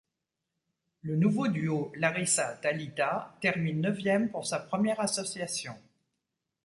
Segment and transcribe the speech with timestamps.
[1.03, 5.77] Le nouveau duo Larissa-Talita termine neuvième pour sa première association.